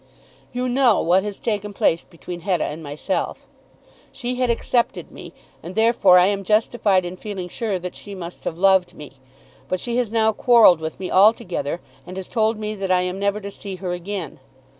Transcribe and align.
You 0.51 0.67
know 0.67 0.99
what 0.99 1.21
has 1.21 1.37
taken 1.37 1.73
place 1.73 2.05
between 2.05 2.39
Hetta 2.41 2.63
and 2.63 2.81
myself. 2.81 3.45
She 4.11 4.33
had 4.37 4.49
accepted 4.49 5.11
me, 5.11 5.31
and 5.61 5.75
therefore 5.75 6.17
I 6.17 6.25
am 6.25 6.43
justified 6.43 7.05
in 7.05 7.15
feeling 7.17 7.47
sure 7.47 7.77
that 7.77 7.95
she 7.95 8.15
must 8.15 8.43
have 8.45 8.57
loved 8.57 8.95
me. 8.95 9.19
But 9.67 9.79
she 9.79 9.97
has 9.97 10.09
now 10.11 10.31
quarrelled 10.31 10.79
with 10.79 10.99
me 10.99 11.11
altogether, 11.11 11.81
and 12.07 12.17
has 12.17 12.27
told 12.27 12.57
me 12.57 12.73
that 12.73 12.89
I 12.89 13.01
am 13.01 13.19
never 13.19 13.39
to 13.41 13.51
see 13.51 13.75
her 13.75 13.91
again. 13.91 14.39